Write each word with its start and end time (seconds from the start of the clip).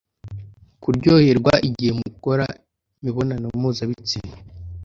kuryoherwa 0.81 1.53
igihe 1.69 1.91
mukora 1.99 2.45
imibonano 2.99 3.45
mpuzabitsina 3.59 4.33